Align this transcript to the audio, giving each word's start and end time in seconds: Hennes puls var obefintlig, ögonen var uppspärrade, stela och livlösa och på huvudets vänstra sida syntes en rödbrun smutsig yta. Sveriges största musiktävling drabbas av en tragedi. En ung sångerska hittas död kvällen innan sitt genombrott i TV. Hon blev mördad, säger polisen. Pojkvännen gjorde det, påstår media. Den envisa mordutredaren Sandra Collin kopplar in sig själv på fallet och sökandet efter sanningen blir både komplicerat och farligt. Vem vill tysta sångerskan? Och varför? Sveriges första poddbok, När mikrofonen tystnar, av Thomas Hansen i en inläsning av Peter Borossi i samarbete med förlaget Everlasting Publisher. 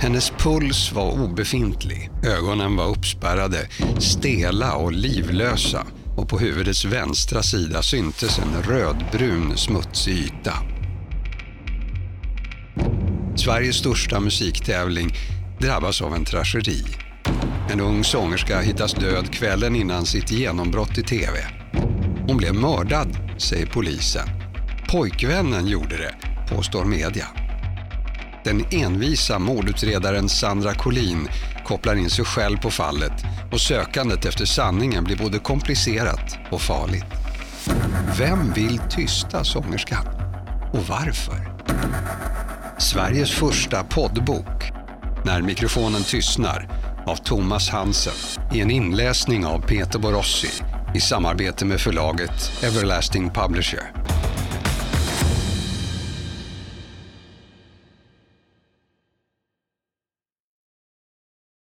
Hennes 0.00 0.30
puls 0.30 0.92
var 0.92 1.12
obefintlig, 1.12 2.10
ögonen 2.22 2.76
var 2.76 2.88
uppspärrade, 2.88 3.68
stela 3.98 4.74
och 4.74 4.92
livlösa 4.92 5.86
och 6.16 6.28
på 6.28 6.38
huvudets 6.38 6.84
vänstra 6.84 7.42
sida 7.42 7.82
syntes 7.82 8.38
en 8.38 8.62
rödbrun 8.62 9.56
smutsig 9.56 10.18
yta. 10.18 10.52
Sveriges 13.36 13.76
största 13.76 14.20
musiktävling 14.20 15.14
drabbas 15.60 16.02
av 16.02 16.14
en 16.14 16.24
tragedi. 16.24 16.84
En 17.70 17.80
ung 17.80 18.04
sångerska 18.04 18.60
hittas 18.60 18.92
död 18.92 19.32
kvällen 19.32 19.76
innan 19.76 20.06
sitt 20.06 20.30
genombrott 20.30 20.98
i 20.98 21.02
TV. 21.02 21.38
Hon 22.28 22.36
blev 22.36 22.54
mördad, 22.54 23.18
säger 23.38 23.66
polisen. 23.66 24.28
Pojkvännen 24.88 25.66
gjorde 25.66 25.96
det, 25.96 26.14
påstår 26.54 26.84
media. 26.84 27.45
Den 28.46 28.64
envisa 28.70 29.38
mordutredaren 29.38 30.28
Sandra 30.28 30.74
Collin 30.74 31.28
kopplar 31.64 31.94
in 31.94 32.10
sig 32.10 32.24
själv 32.24 32.56
på 32.56 32.70
fallet 32.70 33.12
och 33.52 33.60
sökandet 33.60 34.24
efter 34.24 34.44
sanningen 34.44 35.04
blir 35.04 35.16
både 35.16 35.38
komplicerat 35.38 36.38
och 36.50 36.60
farligt. 36.60 37.04
Vem 38.18 38.52
vill 38.52 38.80
tysta 38.90 39.44
sångerskan? 39.44 40.06
Och 40.72 40.86
varför? 40.88 41.52
Sveriges 42.78 43.30
första 43.30 43.84
poddbok, 43.84 44.72
När 45.24 45.42
mikrofonen 45.42 46.02
tystnar, 46.02 46.68
av 47.06 47.16
Thomas 47.16 47.70
Hansen 47.70 48.40
i 48.54 48.60
en 48.60 48.70
inläsning 48.70 49.46
av 49.46 49.60
Peter 49.60 49.98
Borossi 49.98 50.62
i 50.94 51.00
samarbete 51.00 51.64
med 51.64 51.80
förlaget 51.80 52.62
Everlasting 52.62 53.30
Publisher. 53.30 53.92